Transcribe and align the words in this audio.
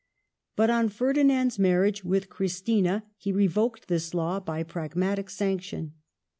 But 0.55 0.71
on 0.71 0.89
Ferdinand's 0.89 1.59
marriage 1.59 2.03
with 2.03 2.27
Christina 2.27 3.03
he 3.17 3.31
revoked 3.31 3.87
this 3.87 4.15
law 4.15 4.39
by 4.39 4.63
Prag 4.63 4.95
matic 4.95 5.29
Sanction. 5.29 5.93